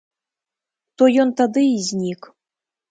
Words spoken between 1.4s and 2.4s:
тады і знік.